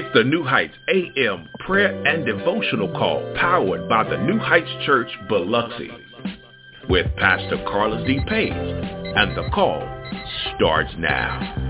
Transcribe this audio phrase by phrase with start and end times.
[0.00, 5.10] It's the New Heights AM prayer and devotional call powered by the New Heights Church
[5.28, 5.90] Biloxi
[6.88, 8.20] with Pastor Carlus D.
[8.28, 8.52] Page.
[8.52, 9.82] And the call
[10.54, 11.67] starts now.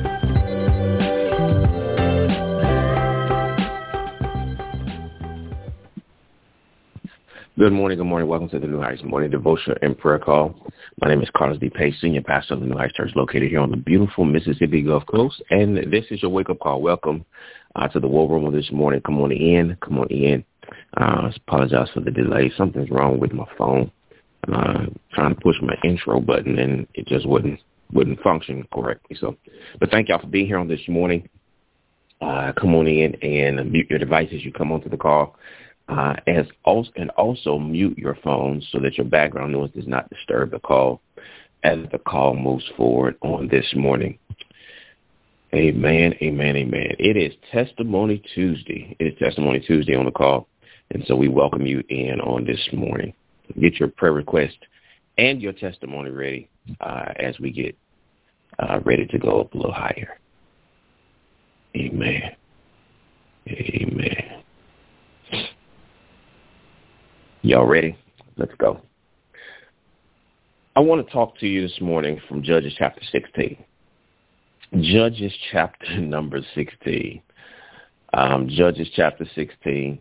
[7.59, 8.29] Good morning, good morning.
[8.29, 10.55] Welcome to the New Heights Morning Devotion and Prayer Call.
[11.03, 11.69] My name is Carlus D.
[11.69, 15.05] Page, Senior Pastor of the New Heights Church located here on the beautiful Mississippi Gulf
[15.07, 15.43] Coast.
[15.51, 16.81] And this is your wake-up call.
[16.81, 17.25] Welcome
[17.75, 19.01] uh, to the war room this morning.
[19.01, 19.77] Come on in.
[19.83, 20.45] Come on in.
[20.97, 22.53] Uh, I apologize for the delay.
[22.57, 23.91] Something's wrong with my phone.
[24.47, 27.59] Uh, trying to push my intro button and it just wouldn't
[27.93, 29.17] wouldn't function correctly.
[29.19, 29.37] So,
[29.81, 31.29] but thank y'all for being here on this morning.
[32.21, 34.45] Uh, come on in and mute your devices.
[34.45, 35.37] You come onto the call.
[35.89, 40.09] Uh, as also, and also mute your phone so that your background noise does not
[40.11, 41.01] disturb the call
[41.63, 44.19] as the call moves forward on this morning.
[45.55, 46.95] Amen, amen, amen.
[46.99, 48.95] It is Testimony Tuesday.
[48.99, 50.47] It is Testimony Tuesday on the call.
[50.91, 53.15] And so we welcome you in on this morning.
[53.59, 54.57] Get your prayer request
[55.17, 56.51] and your testimony ready
[56.81, 57.77] uh, as we get
[58.59, 60.19] uh, ready to go up a little higher.
[61.77, 62.37] Amen.
[63.49, 64.38] Amen.
[67.43, 67.97] Y'all ready?
[68.37, 68.81] Let's go.
[70.75, 73.57] I want to talk to you this morning from Judges chapter 16.
[74.81, 77.23] Judges chapter number 16.
[78.13, 80.01] Um, Judges chapter 16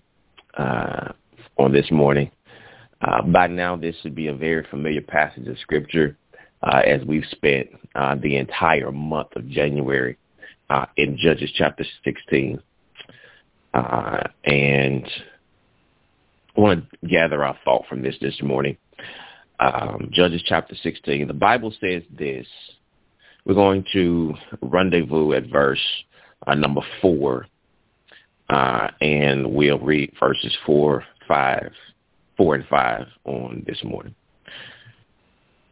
[0.58, 1.12] uh,
[1.60, 2.32] on this morning.
[3.02, 6.18] Uh, by now, this should be a very familiar passage of Scripture
[6.64, 10.18] uh, as we've spent uh, the entire month of January
[10.72, 12.60] uh, in Judges chapter 16.
[13.76, 15.08] Uh, and
[16.58, 18.78] I want to gather our thought from this this morning.
[19.60, 21.28] Um, Judges chapter 16.
[21.28, 22.48] The Bible says this
[23.46, 25.82] we're going to rendezvous at verse
[26.48, 27.46] uh, number four,
[28.50, 31.72] uh, and we'll read verses four, five,
[32.36, 34.16] four and five on this morning.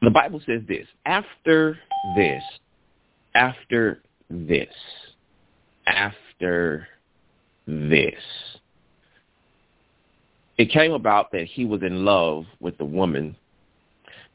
[0.02, 1.80] The Bible says this, after
[2.16, 2.44] this,
[3.34, 4.74] after this,
[5.88, 6.88] after
[7.66, 8.14] this,
[10.58, 13.36] it came about that he was in love with the woman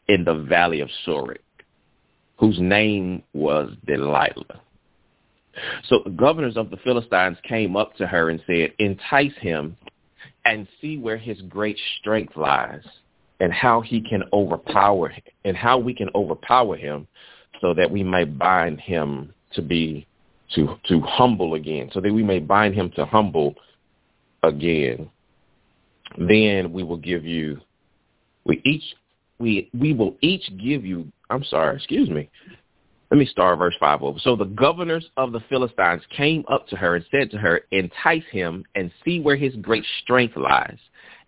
[0.08, 1.38] in the valley of Sorek
[2.41, 4.60] whose name was Delilah.
[5.84, 9.76] So the governors of the Philistines came up to her and said, entice him
[10.47, 12.82] and see where his great strength lies
[13.41, 15.12] and how he can overpower
[15.44, 17.06] and how we can overpower him
[17.60, 20.06] so that we may bind him to be
[20.54, 23.54] to to humble again so that we may bind him to humble
[24.42, 25.09] again
[26.19, 27.60] then we will give you
[28.44, 28.84] we each
[29.38, 32.28] we we will each give you I'm sorry, excuse me.
[33.10, 34.19] Let me start verse 5 over.
[34.21, 38.25] So the governors of the Philistines came up to her and said to her, entice
[38.31, 40.78] him and see where his great strength lies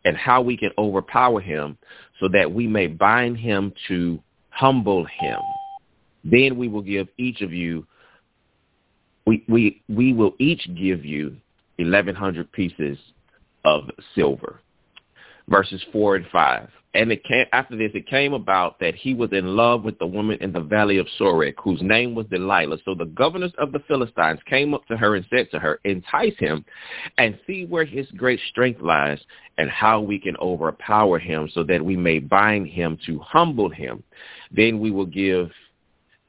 [0.05, 1.77] and how we can overpower him
[2.21, 4.21] so that we may bind him to
[4.51, 5.41] humble him.
[6.25, 7.85] Then we will give each of you,
[9.27, 11.37] we, we, we will each give you
[11.79, 12.97] 1,100 pieces
[13.65, 14.61] of silver.
[15.49, 19.33] Verses 4 and 5 and it came after this it came about that he was
[19.33, 22.79] in love with the woman in the valley of Sorek, whose name was Delilah.
[22.85, 26.37] So the governors of the Philistines came up to her and said to her, Entice
[26.39, 26.65] him
[27.17, 29.19] and see where his great strength lies
[29.57, 34.03] and how we can overpower him so that we may bind him to humble him.
[34.51, 35.51] Then we will give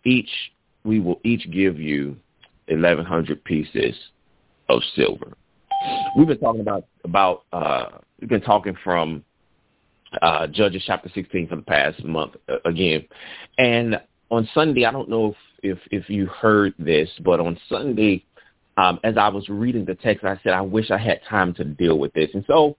[0.06, 0.30] each
[0.86, 2.16] we will each give you
[2.68, 3.96] eleven hundred pieces
[4.70, 5.34] of silver.
[6.18, 7.86] We've been talking about about uh
[8.20, 9.24] we've been talking from
[10.22, 13.06] uh, Judges chapter 16 for the past month uh, again.
[13.58, 14.00] And
[14.30, 15.30] on Sunday, I don't know
[15.62, 18.24] if, if, if you heard this, but on Sunday,
[18.78, 21.64] um, as I was reading the text, I said, I wish I had time to
[21.64, 22.30] deal with this.
[22.34, 22.78] And so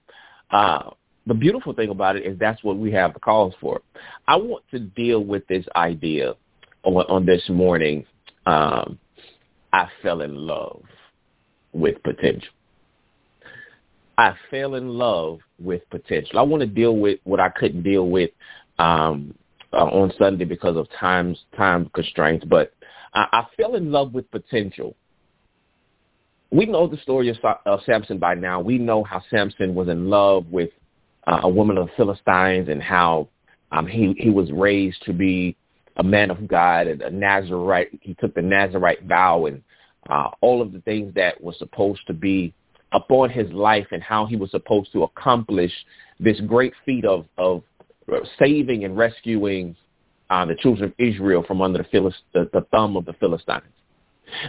[0.51, 0.91] uh,
[1.27, 3.81] the beautiful thing about it is that's what we have the calls for.
[4.27, 6.35] I want to deal with this idea
[6.83, 8.05] on, on this morning.
[8.47, 8.99] Um,
[9.73, 10.83] I fell in love
[11.73, 12.51] with potential.
[14.17, 16.39] I fell in love with potential.
[16.39, 18.31] I want to deal with what I couldn't deal with
[18.79, 19.35] um,
[19.73, 22.73] uh, on Sunday because of times time constraints, but
[23.13, 24.95] I, I fell in love with potential.
[26.51, 28.61] We know the story of, of Samson by now.
[28.61, 30.71] We know how Samson was in love with
[31.27, 33.29] uh, a woman of the Philistines and how
[33.73, 35.57] um, he he was raised to be
[35.97, 37.99] a man of God and a Nazarite.
[38.01, 39.63] He took the Nazarite vow and
[40.09, 42.55] uh, all of the things that were supposed to be
[42.95, 45.73] upon his life and how he was supposed to accomplish
[46.19, 47.63] this great feat of, of
[48.39, 49.77] saving and rescuing
[50.31, 53.63] uh, the children of Israel from under the, Philist- the, the thumb of the Philistines.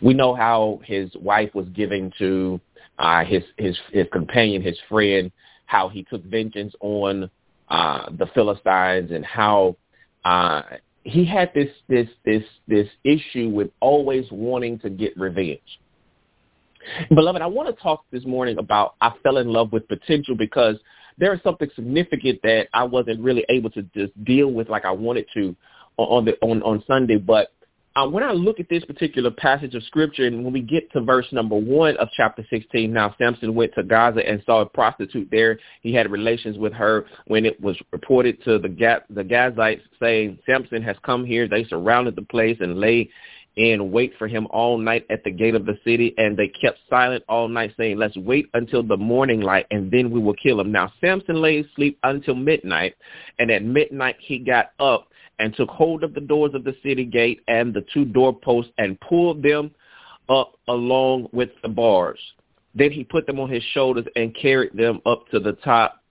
[0.02, 2.62] We know how his wife was giving to
[2.98, 5.32] uh, his his his companion, his friend,
[5.66, 7.30] how he took vengeance on
[7.68, 9.76] uh, the Philistines, and how
[10.24, 10.62] uh,
[11.04, 15.60] he had this this this this issue with always wanting to get revenge.
[17.10, 20.78] Beloved, I want to talk this morning about I fell in love with potential because
[21.18, 24.92] there is something significant that I wasn't really able to just deal with like I
[24.92, 25.56] wanted to
[25.98, 27.18] on the on on Sunday.
[27.18, 27.52] But
[27.96, 31.02] uh, when I look at this particular passage of scripture, and when we get to
[31.02, 35.30] verse number one of chapter 16, now Samson went to Gaza and saw a prostitute
[35.32, 35.58] there.
[35.82, 38.68] He had relations with her when it was reported to the
[39.10, 41.48] the Gazites saying, Samson has come here.
[41.48, 43.10] They surrounded the place and lay
[43.58, 46.14] and wait for him all night at the gate of the city.
[46.18, 50.12] And they kept silent all night, saying, let's wait until the morning light, and then
[50.12, 50.72] we will kill him.
[50.72, 52.96] Now Samson lay asleep until midnight,
[53.40, 55.08] and at midnight he got up
[55.40, 59.00] and took hold of the doors of the city gate and the two doorposts and
[59.02, 59.72] pulled them
[60.30, 62.20] up along with the bars.
[62.74, 66.02] Then he put them on his shoulders and carried them up to the top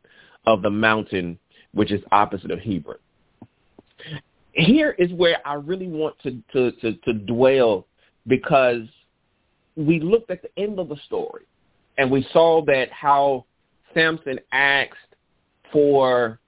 [0.46, 1.38] of the mountain,
[1.72, 2.98] which is opposite of Hebron
[4.54, 7.86] here is where I really want to, to, to, to dwell
[8.26, 8.82] because
[9.76, 11.44] we looked at the end of the story
[11.98, 13.44] and we saw that how
[13.92, 14.92] Samson asked
[15.72, 16.38] for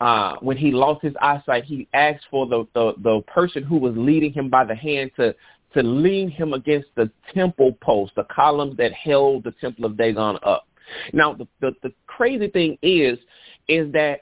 [0.00, 3.94] uh, when he lost his eyesight, he asked for the, the, the person who was
[3.96, 5.34] leading him by the hand to,
[5.72, 10.38] to lean him against the temple post, the columns that held the temple of Dagon
[10.42, 10.66] up.
[11.12, 13.18] Now, the, the, the crazy thing is,
[13.68, 14.20] is that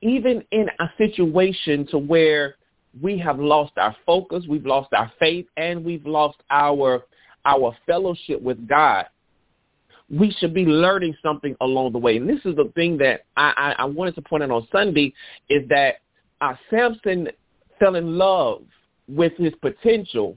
[0.00, 2.56] even in a situation to where
[3.00, 7.04] we have lost our focus, we've lost our faith, and we've lost our
[7.44, 9.06] our fellowship with God.
[10.10, 12.16] We should be learning something along the way.
[12.16, 15.12] And this is the thing that I, I, I wanted to point out on Sunday
[15.48, 15.96] is that
[16.40, 17.28] uh, Samson
[17.78, 18.62] fell in love
[19.08, 20.36] with his potential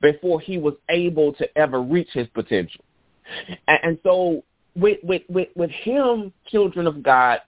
[0.00, 2.84] before he was able to ever reach his potential.
[3.66, 4.44] And, and so
[4.74, 7.40] with, with, with, with him, children of God,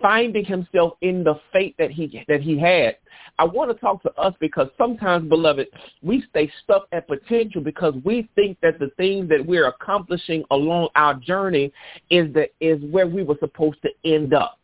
[0.00, 2.96] finding himself in the fate that he that he had.
[3.38, 5.66] I want to talk to us because sometimes, beloved,
[6.02, 10.88] we stay stuck at potential because we think that the things that we're accomplishing along
[10.94, 11.72] our journey
[12.10, 14.58] is the is where we were supposed to end up.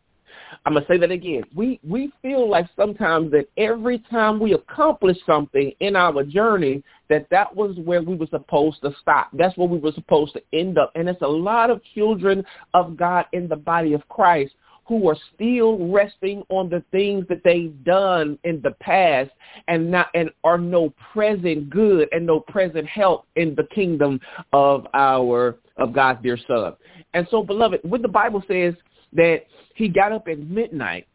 [0.65, 1.45] I'm gonna say that again.
[1.55, 7.27] We we feel like sometimes that every time we accomplish something in our journey, that
[7.31, 9.31] that was where we were supposed to stop.
[9.33, 10.93] That's where we were supposed to end up.
[10.95, 12.45] And it's a lot of children
[12.75, 14.55] of God in the body of Christ
[14.91, 19.31] who are still resting on the things that they've done in the past
[19.69, 24.19] and not and are no present good and no present help in the kingdom
[24.53, 26.75] of our of God's dear son.
[27.15, 28.75] And so beloved, when the Bible says
[29.13, 29.43] that
[29.77, 31.07] he got up at midnight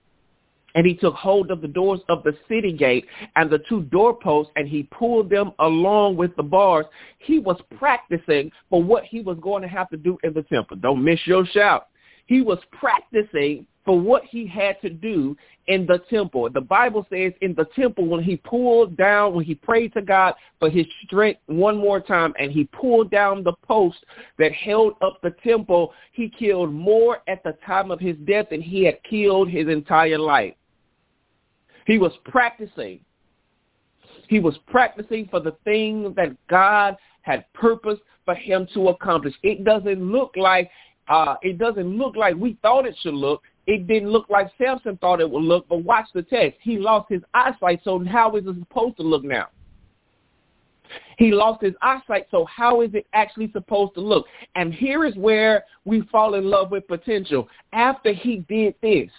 [0.75, 3.05] and he took hold of the doors of the city gate
[3.35, 6.85] and the two doorposts and he pulled them along with the bars.
[7.17, 10.77] He was practicing for what he was going to have to do in the temple.
[10.77, 11.87] Don't miss your shout.
[12.25, 15.37] He was practicing for what he had to do
[15.67, 16.49] in the temple.
[16.49, 20.33] The Bible says in the temple when he pulled down, when he prayed to God
[20.59, 23.97] for his strength one more time and he pulled down the post
[24.39, 28.61] that held up the temple, he killed more at the time of his death than
[28.61, 30.55] he had killed his entire life.
[31.85, 32.99] He was practicing.
[34.27, 39.35] He was practicing for the things that God had purposed for him to accomplish.
[39.43, 40.71] It doesn't look like
[41.07, 43.41] uh, it doesn't look like we thought it should look.
[43.67, 46.59] It didn't look like Samson thought it would look, but watch the text.
[46.61, 49.47] He lost his eyesight, so how is it supposed to look now?
[51.17, 54.25] He lost his eyesight, so how is it actually supposed to look?
[54.55, 57.47] And here is where we fall in love with potential.
[57.73, 59.09] After he did this,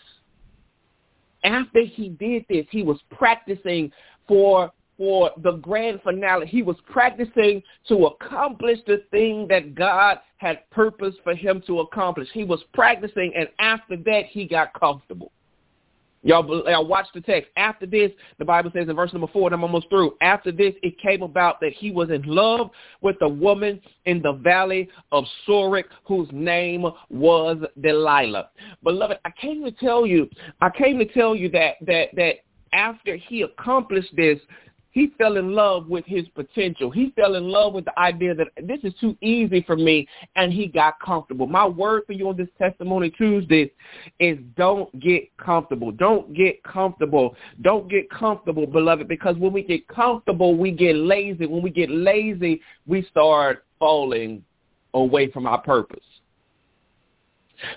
[1.43, 3.93] after he did this, he was practicing
[4.29, 6.47] for for the grand finale.
[6.47, 12.29] He was practicing to accomplish the thing that God had purpose for him to accomplish.
[12.33, 15.33] He was practicing, and after that, he got comfortable.
[16.27, 17.51] Y'all, y'all watch the text.
[17.57, 20.17] After this, the Bible says in verse number four, and I'm almost through.
[20.21, 24.33] After this, it came about that he was in love with a woman in the
[24.33, 28.51] valley of Sorek, whose name was Delilah.
[28.83, 30.29] Beloved, I came to tell you,
[30.61, 32.35] I came to tell you that that that
[32.73, 34.41] after he accomplished this,
[34.97, 36.91] he fell in love with his potential.
[36.91, 40.51] He fell in love with the idea that this is too easy for me, and
[40.51, 41.47] he got comfortable.
[41.47, 43.71] My word for you on this Testimony Tuesday
[44.21, 45.93] is don't get comfortable.
[45.93, 47.37] Don't get comfortable.
[47.61, 51.45] Don't get comfortable, beloved, because when we get comfortable, we get lazy.
[51.45, 54.43] When we get lazy, we start falling
[54.95, 56.07] away from our purpose.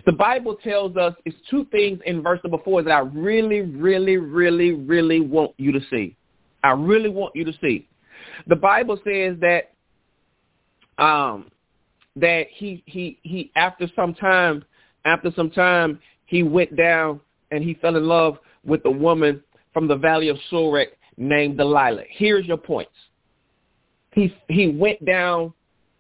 [0.06, 4.16] The Bible tells us it's two things in verse number four that I really, really,
[4.16, 6.16] really, really want you to see.
[6.64, 7.88] I really want you to see.
[8.48, 9.72] The Bible says that
[10.98, 11.50] um,
[12.16, 14.64] that he he he after some time
[15.06, 19.42] after some time he went down and he fell in love with a woman
[19.74, 20.88] from the valley of Sorek
[21.18, 22.04] named Delilah.
[22.10, 22.92] Here's your points.
[24.14, 25.54] He he went down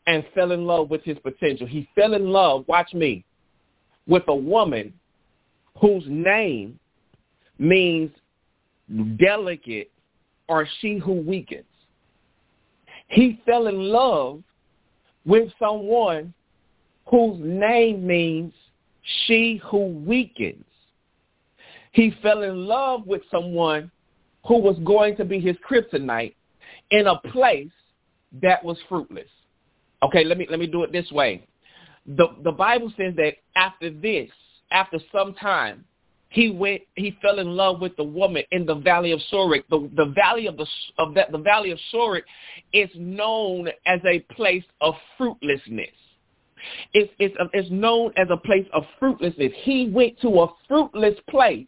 [0.07, 1.67] and fell in love with his potential.
[1.67, 3.23] He fell in love, watch me,
[4.07, 4.91] with a woman
[5.79, 6.79] whose name
[7.59, 8.11] means
[9.17, 9.91] delicate
[10.49, 11.63] or she who weakens.
[13.07, 14.43] He fell in love
[15.25, 16.33] with someone
[17.05, 18.53] whose name means
[19.25, 20.65] she who weakens.
[21.91, 23.89] He fell in love with someone
[24.45, 26.35] who was going to be his kryptonite
[26.91, 27.71] in a place
[28.41, 29.27] that was fruitless.
[30.03, 31.45] Okay, let me let me do it this way.
[32.05, 34.29] The the Bible says that after this,
[34.71, 35.83] after some time,
[36.29, 39.63] he went he fell in love with the woman in the valley of Sorek.
[39.69, 40.67] The the valley of the
[40.97, 42.21] of that the valley of Sorek
[42.71, 45.89] is known as a place of fruitlessness.
[46.93, 49.51] It's it's it's known as a place of fruitlessness.
[49.63, 51.65] He went to a fruitless place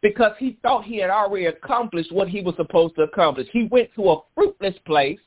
[0.00, 3.48] because he thought he had already accomplished what he was supposed to accomplish.
[3.52, 5.18] He went to a fruitless place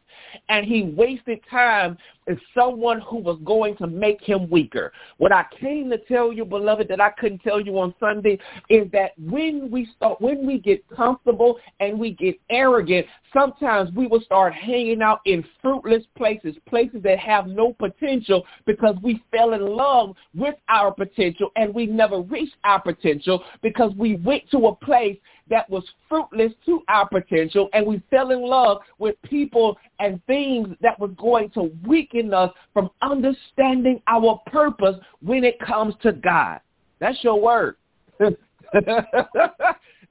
[0.49, 1.97] and he wasted time
[2.27, 4.91] with someone who was going to make him weaker.
[5.17, 8.37] What I came to tell you, beloved, that I couldn't tell you on Sunday
[8.69, 14.07] is that when we start, when we get comfortable and we get arrogant, sometimes we
[14.07, 19.53] will start hanging out in fruitless places, places that have no potential because we fell
[19.53, 24.67] in love with our potential and we never reached our potential because we went to
[24.67, 25.17] a place
[25.49, 30.69] that was fruitless to our potential and we fell in love with people and things
[30.81, 36.59] that was going to weaken us from understanding our purpose when it comes to God.
[36.99, 37.75] That's your word.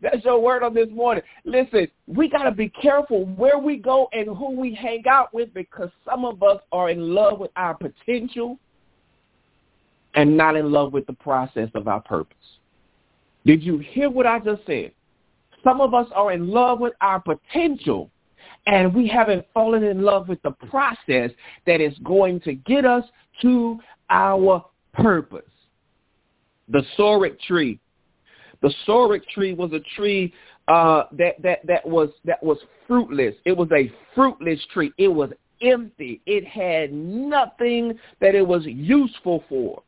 [0.02, 1.22] That's your word on this morning.
[1.44, 5.52] Listen, we got to be careful where we go and who we hang out with
[5.54, 8.58] because some of us are in love with our potential
[10.14, 12.36] and not in love with the process of our purpose.
[13.44, 14.92] Did you hear what I just said?
[15.64, 18.10] Some of us are in love with our potential
[18.66, 21.30] and we haven't fallen in love with the process
[21.66, 23.04] that is going to get us
[23.42, 23.78] to
[24.10, 25.42] our purpose.
[26.68, 27.78] The Sorek tree.
[28.62, 30.32] The Sorek tree was a tree
[30.68, 33.34] uh, that that that was that was fruitless.
[33.44, 34.92] It was a fruitless tree.
[34.98, 35.30] It was
[35.62, 36.20] empty.
[36.26, 39.82] It had nothing that it was useful for.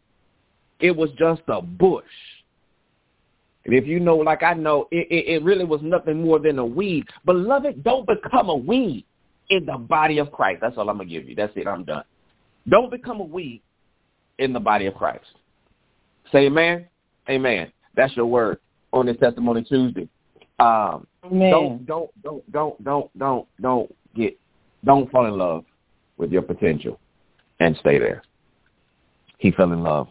[0.80, 2.04] It was just a bush.
[3.68, 6.58] And if you know, like I know, it, it, it really was nothing more than
[6.58, 7.04] a weed.
[7.26, 9.04] Beloved, don't become a weed
[9.50, 10.62] in the body of Christ.
[10.62, 11.34] That's all I'm going to give you.
[11.34, 11.66] That's it.
[11.66, 12.04] I'm done.
[12.66, 13.60] Don't become a weed
[14.38, 15.26] in the body of Christ.
[16.32, 16.86] Say amen.
[17.28, 17.70] Amen.
[17.94, 18.58] That's your word
[18.94, 20.08] on this testimony Tuesday.
[20.58, 21.06] Um.
[21.22, 24.38] Don't don't don't don't don't don't don't get
[24.86, 25.66] don't fall in love
[26.16, 26.98] with your potential
[27.60, 28.22] and stay there.
[29.36, 30.08] He fell in love.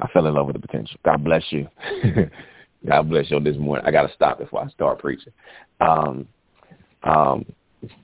[0.00, 0.98] I fell in love with the potential.
[1.04, 1.68] God bless you.
[2.86, 3.84] God bless you this morning.
[3.86, 5.32] I got to stop before I start preaching.
[5.80, 6.26] Um,
[7.02, 7.44] um,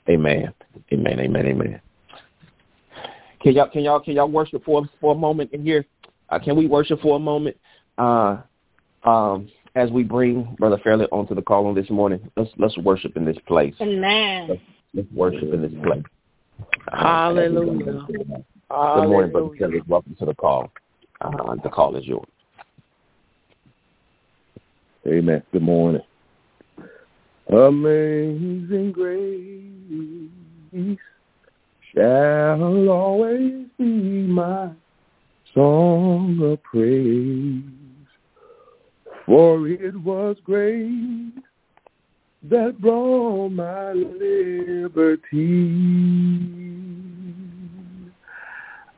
[0.08, 0.52] amen.
[0.92, 1.20] Amen.
[1.20, 1.46] Amen.
[1.46, 1.80] Amen.
[3.40, 5.84] Can y'all can y'all can y'all worship for for a moment in here?
[6.28, 7.56] Uh, can we worship for a moment
[7.98, 8.38] uh,
[9.04, 12.30] um, as we bring Brother Fairley onto the call on this morning?
[12.36, 13.74] Let's let's worship in this place.
[13.80, 14.48] Amen.
[14.48, 14.60] Let's,
[14.94, 16.02] let's worship in this place.
[16.92, 18.06] Hallelujah.
[18.08, 19.82] Good morning, Brother Fairley.
[19.86, 20.72] Welcome to the call.
[21.20, 22.26] Uh, the call is yours.
[25.06, 25.42] Amen.
[25.52, 26.02] Good morning.
[27.48, 30.98] Amazing grace
[31.94, 34.70] shall always be my
[35.54, 37.62] song of praise.
[39.24, 41.32] For it was grace
[42.42, 45.36] that brought my liberty.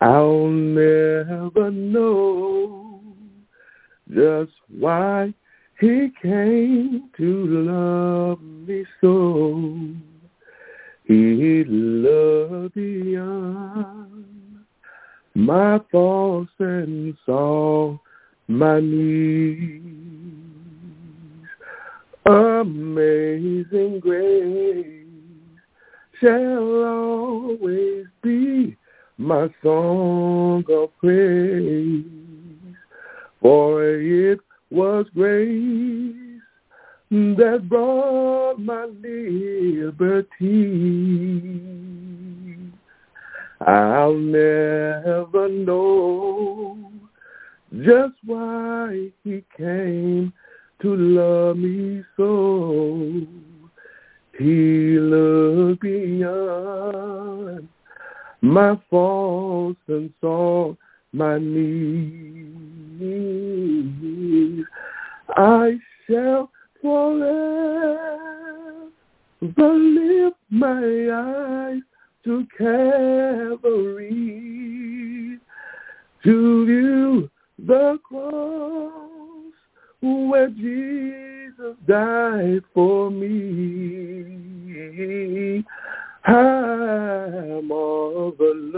[0.00, 3.00] I'll never know
[4.14, 5.34] just why
[5.80, 9.94] he came to love me so.
[11.04, 14.24] He loved beyond
[15.34, 17.98] my faults and saw
[18.46, 19.84] my needs.
[22.26, 25.04] Amazing grace
[26.20, 28.77] shall always be
[29.18, 32.04] my song of praise.
[33.42, 36.14] For it was grace
[37.10, 40.38] that brought my liberty.
[43.60, 46.78] I'll never know
[47.72, 50.32] just why he came
[50.80, 53.26] to love me so.
[54.38, 57.68] He looked beyond
[58.40, 60.75] my faults and saw
[61.12, 62.68] my needs.
[65.37, 67.78] I shall forever
[69.40, 71.83] lift my eyes
[72.25, 74.18] to Calvary
[76.25, 77.30] to view
[77.66, 79.52] the cross
[80.00, 84.49] where Jesus died for me.
[86.25, 87.27] I'm
[87.68, 88.75] marvelous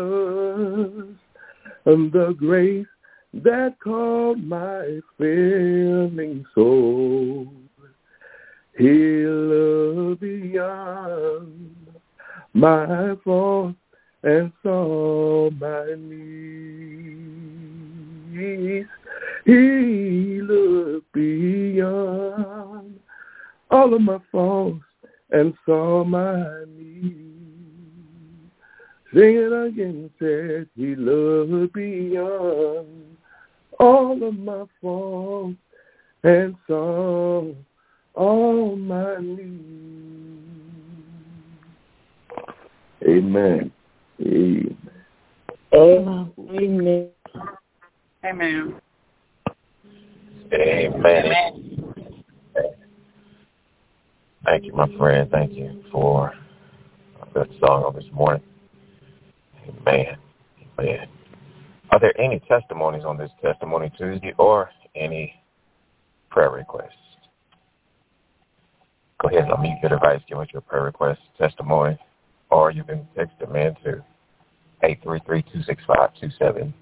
[1.87, 2.87] and the grace
[3.33, 7.47] that called my failing soul.
[8.77, 11.77] He loved beyond
[12.55, 13.75] my fault
[14.23, 17.31] and saw my needs.
[19.45, 23.01] He looked beyond
[23.71, 24.85] all of my faults
[25.31, 27.40] and saw my needs.
[29.13, 33.17] Sing it again, said he looked beyond
[33.81, 35.57] all of my faults
[36.23, 37.53] and saw
[38.15, 39.51] all my needs.
[43.09, 43.73] Amen.
[44.21, 44.77] Amen.
[45.73, 46.33] Amen.
[46.49, 47.11] Amen.
[48.25, 48.81] Amen.
[50.53, 51.81] Amen.
[54.45, 55.31] Thank you, my friend.
[55.31, 56.33] Thank you for
[57.35, 58.43] that song on this morning.
[59.87, 60.17] Amen.
[60.79, 61.09] Amen.
[61.91, 65.35] Are there any testimonies on this Testimony Tuesday or any
[66.31, 66.95] prayer requests?
[69.21, 71.99] Go ahead and unmute your device, give us your prayer request, testimony,
[72.51, 74.03] or you can text them in to
[74.83, 76.73] 833-265-2766.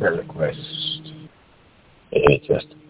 [0.00, 0.58] Prayer request.
[2.14, 2.80] Any testimony.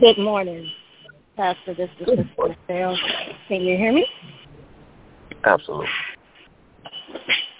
[0.00, 0.68] Good morning,
[1.36, 1.74] Pastor.
[1.74, 2.24] This is Sister
[2.68, 2.96] Michelle.
[3.46, 4.04] Can you hear me?
[5.44, 5.86] Absolutely.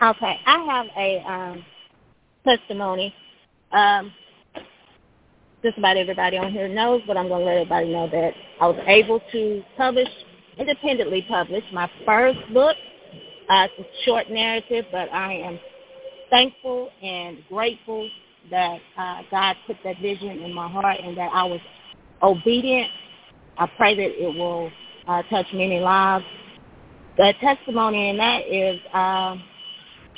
[0.02, 0.36] Okay.
[0.46, 1.64] I have a um,
[2.44, 3.14] testimony.
[3.70, 4.12] Um,
[5.62, 8.66] just about everybody on here knows, but I'm going to let everybody know that I
[8.66, 10.08] was able to publish,
[10.58, 12.76] independently publish, my first book.
[13.48, 15.60] Uh, it's a short narrative, but I am
[16.30, 18.08] thankful and grateful
[18.50, 21.60] that uh, God put that vision in my heart and that I was
[22.22, 22.88] obedient.
[23.58, 24.70] I pray that it will
[25.06, 26.24] uh, touch many lives.
[27.18, 29.42] The testimony in that is um,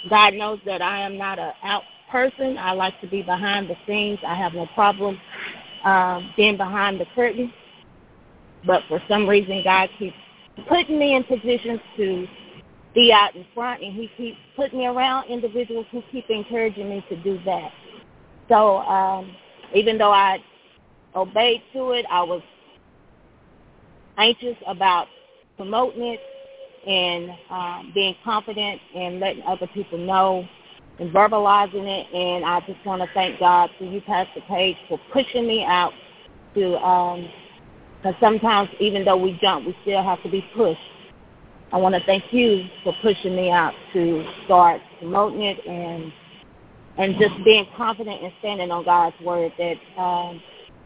[0.09, 2.59] God knows that I am not a out person.
[2.59, 4.19] I like to be behind the scenes.
[4.27, 5.19] I have no problem
[5.85, 7.53] um, being behind the curtain.
[8.67, 10.17] But for some reason, God keeps
[10.69, 12.27] putting me in positions to
[12.95, 17.05] be out in front, and He keeps putting me around individuals who keep encouraging me
[17.09, 17.73] to do that.
[18.49, 19.35] So um,
[19.75, 20.39] even though I
[21.15, 22.43] obeyed to it, I was
[24.19, 25.07] anxious about
[25.57, 26.21] promoting it
[26.87, 30.47] and um, being confident and letting other people know
[30.99, 32.15] and verbalizing it.
[32.15, 35.93] And I just want to thank God for you, Pastor Page, for pushing me out
[36.55, 36.71] to,
[37.99, 40.81] because sometimes even though we jump, we still have to be pushed.
[41.73, 46.13] I want to thank you for pushing me out to start promoting it and
[46.99, 50.43] and just being confident and standing on God's word that um,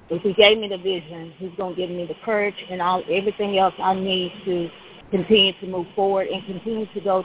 [0.08, 3.02] if He gave me the vision, He's going to give me the courage and all
[3.10, 4.70] everything else I need to
[5.10, 7.24] continue to move forward and continue to go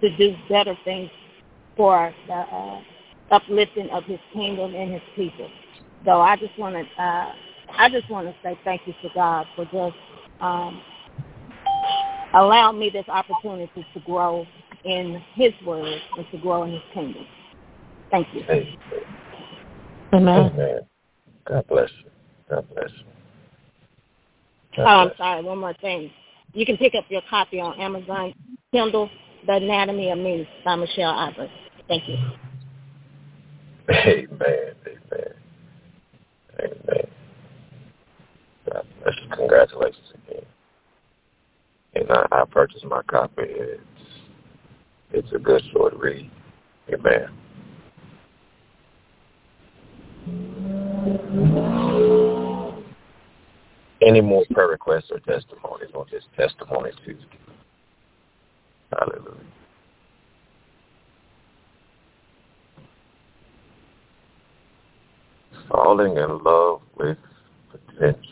[0.00, 1.10] to do better things
[1.76, 2.80] for the uh,
[3.30, 5.48] uplifting of His kingdom and His people.
[6.04, 7.32] So I just want to uh,
[7.78, 9.96] I just want to say thank you to God for just
[10.40, 10.82] um,
[12.34, 14.46] allowing me this opportunity to grow
[14.84, 17.26] in His word and to grow in His kingdom.
[18.10, 18.42] Thank you.
[18.42, 18.76] Amen.
[20.12, 20.52] Amen.
[20.52, 20.80] Amen.
[21.46, 22.10] God bless you.
[22.50, 23.04] God bless you.
[24.76, 25.42] God Oh, I'm sorry.
[25.42, 26.10] One more thing.
[26.52, 28.34] You can pick up your copy on Amazon
[28.72, 29.08] Kindle,
[29.46, 31.50] The Anatomy of Me by Michelle Ivory.
[31.92, 32.16] Thank you.
[33.90, 34.74] Amen.
[34.86, 35.34] Amen.
[36.58, 37.06] Amen.
[38.64, 39.36] God bless you.
[39.36, 40.46] Congratulations again.
[41.94, 43.42] And I, I purchased my copy.
[43.44, 43.82] It's
[45.12, 46.30] it's a good short read.
[46.94, 47.28] Amen.
[54.00, 57.26] Any more prayer requests or testimonies on this testimony Tuesday?
[58.98, 59.61] Hallelujah.
[65.72, 67.16] Falling in love with
[67.98, 68.26] vengeance.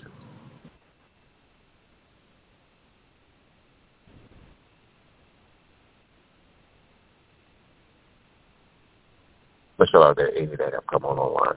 [9.78, 11.56] Michelle, are there any that have come on online?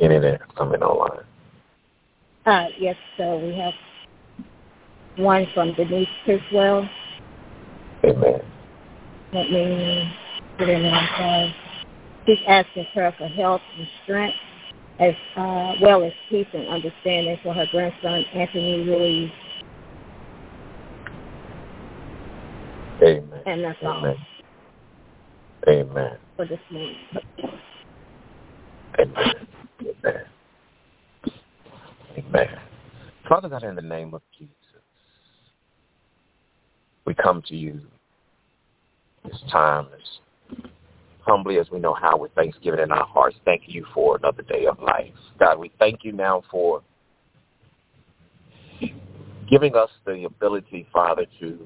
[0.00, 1.24] Any that have come in online?
[2.44, 3.74] Uh, yes, so we have
[5.18, 6.88] one from Denise Criswell.
[8.04, 8.51] Amen.
[9.32, 10.12] Let me
[10.58, 11.54] put it in there.
[12.26, 14.36] She's asking prayer for health and strength
[15.00, 19.30] as uh, well as peace and understanding for her grandson, Anthony Ruiz.
[23.02, 23.42] Amen.
[23.46, 24.16] And that's Amen.
[25.66, 26.18] all Amen.
[26.36, 26.96] for this morning.
[29.00, 29.32] Amen.
[29.80, 30.22] Amen.
[32.18, 32.48] Amen.
[33.28, 34.54] Father God, in the name of Jesus,
[37.06, 37.80] we come to you
[39.24, 40.60] this time as
[41.20, 43.36] humbly as we know how with thanksgiving in our hearts.
[43.44, 45.12] Thank you for another day of life.
[45.38, 46.82] God, we thank you now for
[49.48, 51.58] giving us the ability, Father, to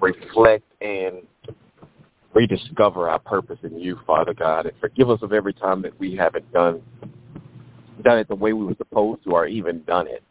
[0.00, 1.22] reflect and
[2.34, 6.16] rediscover our purpose in you, Father God, and forgive us of every time that we
[6.16, 6.82] haven't done
[8.02, 10.22] done it the way we were supposed to or even done it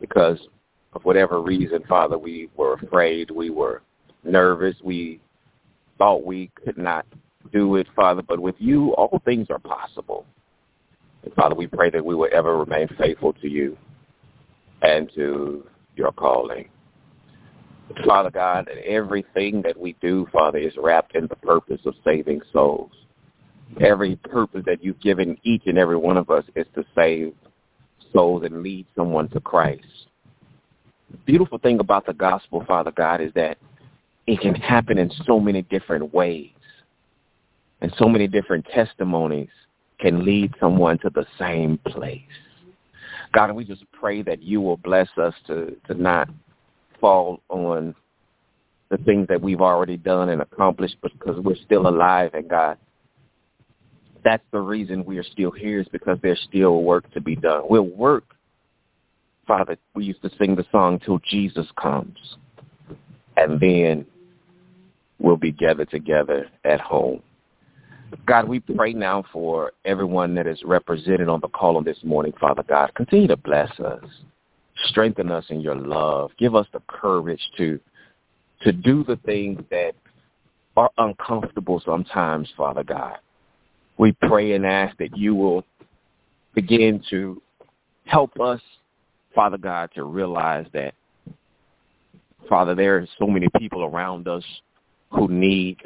[0.00, 0.38] because
[0.94, 3.82] of whatever reason, Father, we were afraid, we were
[4.24, 5.20] nervous, we
[5.98, 7.06] thought we could not
[7.52, 10.24] do it, Father, but with you all things are possible.
[11.24, 13.76] And Father, we pray that we will ever remain faithful to you
[14.82, 16.68] and to your calling.
[18.06, 22.92] Father God, everything that we do, Father, is wrapped in the purpose of saving souls.
[23.80, 27.34] Every purpose that you've given each and every one of us is to save
[28.12, 29.84] souls and lead someone to Christ.
[31.10, 33.58] The beautiful thing about the gospel, Father God, is that
[34.28, 36.50] it can happen in so many different ways.
[37.80, 39.48] And so many different testimonies
[39.98, 42.20] can lead someone to the same place.
[43.32, 46.28] God, we just pray that you will bless us to, to not
[47.00, 47.94] fall on
[48.90, 52.78] the things that we've already done and accomplished because we're still alive and God
[54.24, 57.62] that's the reason we are still here is because there's still work to be done.
[57.68, 58.24] We'll work,
[59.46, 62.18] Father, we used to sing the song till Jesus comes.
[63.36, 64.04] And then
[65.18, 67.22] we'll be gathered together at home.
[68.26, 72.32] God, we pray now for everyone that is represented on the call on this morning,
[72.40, 72.94] Father God.
[72.94, 74.04] Continue to bless us.
[74.86, 76.30] Strengthen us in your love.
[76.38, 77.78] Give us the courage to
[78.62, 79.92] to do the things that
[80.76, 83.18] are uncomfortable sometimes, Father God.
[83.98, 85.64] We pray and ask that you will
[86.54, 87.40] begin to
[88.04, 88.60] help us,
[89.34, 90.94] Father God, to realize that,
[92.48, 94.42] Father, there are so many people around us
[95.10, 95.78] who need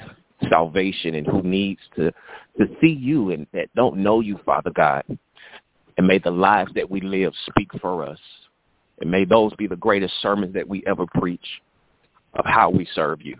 [0.50, 2.12] salvation and who needs to
[2.58, 5.04] to see you and that don't know you, Father God.
[5.96, 8.18] And may the lives that we live speak for us.
[9.00, 11.46] And may those be the greatest sermons that we ever preach
[12.34, 13.36] of how we serve you.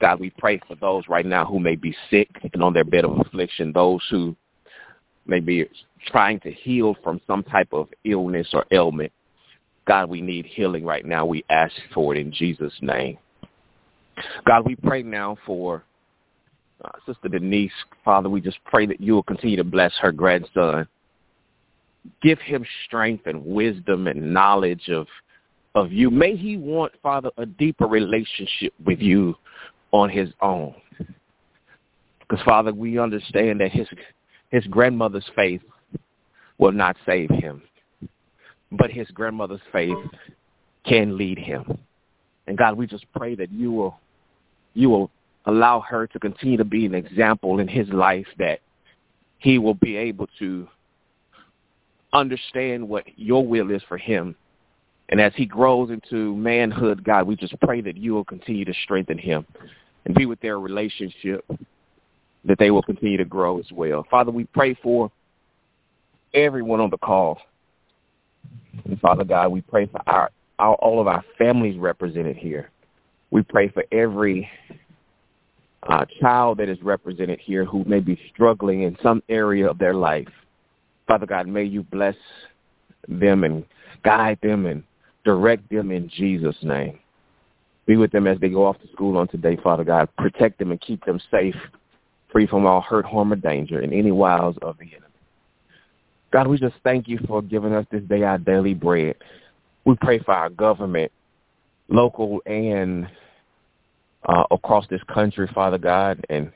[0.00, 3.04] God, we pray for those right now who may be sick and on their bed
[3.04, 4.34] of affliction, those who
[5.26, 5.64] may be
[6.06, 9.12] trying to heal from some type of illness or ailment.
[9.86, 11.24] God, we need healing right now.
[11.24, 13.18] We ask for it in Jesus' name.
[14.46, 15.84] God, we pray now for
[16.84, 17.72] uh, Sister Denise.
[18.04, 20.86] Father, we just pray that you will continue to bless her grandson.
[22.20, 25.06] Give him strength and wisdom and knowledge of
[25.74, 26.10] of you.
[26.10, 29.34] May he want, Father, a deeper relationship with you
[29.90, 30.74] on his own.
[32.20, 33.86] Because, Father, we understand that his
[34.50, 35.62] his grandmother's faith
[36.58, 37.62] will not save him,
[38.70, 39.96] but his grandmother's faith
[40.84, 41.78] can lead him.
[42.46, 43.98] And God, we just pray that you will
[44.74, 45.10] you will
[45.46, 48.60] allow her to continue to be an example in his life that
[49.38, 50.68] he will be able to
[52.12, 54.34] understand what your will is for him.
[55.08, 58.72] And as he grows into manhood, God, we just pray that you will continue to
[58.84, 59.44] strengthen him
[60.04, 61.44] and be with their relationship,
[62.44, 64.06] that they will continue to grow as well.
[64.10, 65.10] Father, we pray for
[66.34, 67.38] everyone on the call.
[68.84, 70.30] And Father God, we pray for our,
[70.62, 72.70] our all of our families represented here.
[73.30, 74.48] We pray for every
[75.82, 79.94] uh, child that is represented here who may be struggling in some area of their
[79.94, 80.28] life.
[81.08, 82.14] Father God, may you bless
[83.08, 83.64] them and
[84.04, 84.84] guide them and
[85.24, 86.98] direct them in Jesus' name.
[87.86, 90.08] Be with them as they go off to school on today, Father God.
[90.16, 91.56] Protect them and keep them safe,
[92.30, 95.06] free from all hurt, harm, or danger and any wiles of the enemy.
[96.32, 99.16] God, we just thank you for giving us this day our daily bread.
[99.84, 101.10] We pray for our government,
[101.88, 103.08] local and
[104.28, 106.52] uh, across this country, Father God, and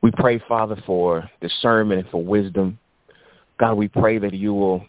[0.00, 2.78] We pray, Father, for discernment and for wisdom.
[3.58, 4.84] God, we pray that you will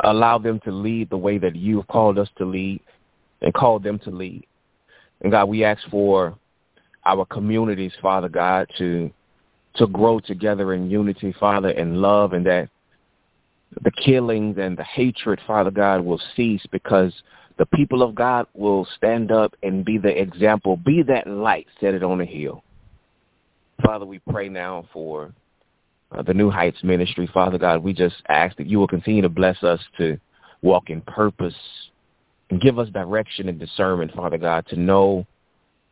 [0.00, 2.80] allow them to lead the way that you have called us to lead
[3.42, 4.46] and called them to lead.
[5.20, 6.38] And God, we ask for
[7.04, 9.10] our communities, Father God, to
[9.74, 12.68] to grow together in unity, Father, and love, and that
[13.82, 17.12] the killings and the hatred, Father God, will cease because
[17.58, 21.94] the people of God will stand up and be the example, be that light, set
[21.94, 22.62] it on a hill.
[23.84, 25.32] Father, we pray now for
[26.12, 27.28] uh, the New Heights ministry.
[27.32, 30.18] Father God, we just ask that you will continue to bless us to
[30.62, 31.54] walk in purpose
[32.50, 35.26] and give us direction and discernment, Father God, to know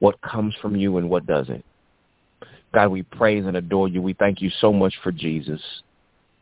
[0.00, 1.64] what comes from you and what doesn't.
[2.74, 4.02] God, we praise and adore you.
[4.02, 5.60] We thank you so much for Jesus.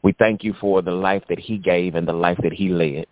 [0.06, 3.06] We thank you for the life that he gave and the life that he led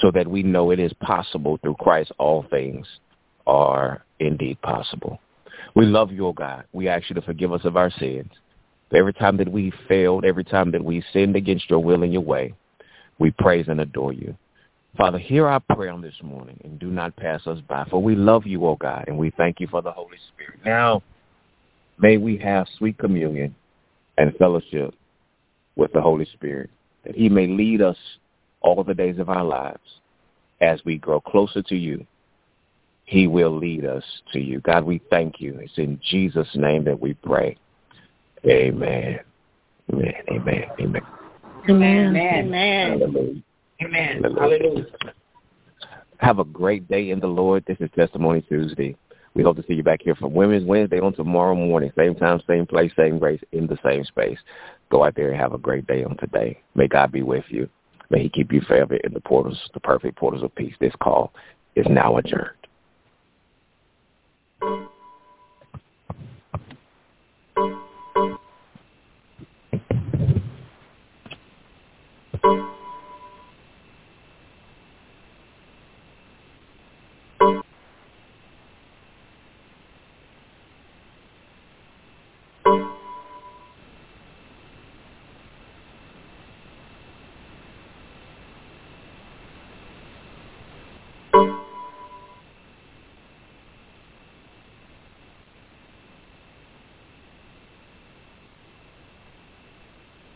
[0.00, 2.84] so that we know it is possible through Christ all things
[3.46, 5.20] are indeed possible.
[5.76, 6.64] We love you, O God.
[6.72, 8.32] We ask you to forgive us of our sins.
[8.92, 12.22] Every time that we failed, every time that we sinned against your will and your
[12.22, 12.54] way,
[13.20, 14.36] we praise and adore you.
[14.96, 18.16] Father, hear our prayer on this morning and do not pass us by, for we
[18.16, 20.58] love you, O God, and we thank you for the Holy Spirit.
[20.64, 21.04] Now,
[22.00, 23.54] may we have sweet communion
[24.18, 24.92] and fellowship
[25.76, 26.70] with the Holy Spirit,
[27.04, 27.96] that he may lead us
[28.60, 30.00] all the days of our lives
[30.60, 32.04] as we grow closer to you.
[33.04, 34.60] He will lead us to you.
[34.60, 35.58] God, we thank you.
[35.60, 37.56] It's in Jesus' name that we pray.
[38.44, 39.20] Amen.
[39.92, 40.14] Amen.
[40.30, 40.64] Amen.
[40.80, 41.02] Amen.
[41.68, 42.16] Amen.
[42.16, 42.90] Amen.
[42.90, 43.42] Hallelujah.
[43.82, 44.22] Amen.
[44.22, 44.40] Hallelujah.
[44.40, 44.86] Hallelujah.
[46.18, 47.64] Have a great day in the Lord.
[47.66, 48.96] This is Testimony Tuesday.
[49.34, 51.92] We hope to see you back here for Women's Wednesday on tomorrow morning.
[51.94, 54.38] Same time, same place, same grace, in the same space.
[54.90, 56.60] Go out there and have a great day on today.
[56.74, 57.68] May God be with you.
[58.10, 60.74] May he keep you forever in the portals, the perfect portals of peace.
[60.80, 61.32] This call
[61.74, 62.50] is now adjourned.
[72.42, 72.75] Thank you.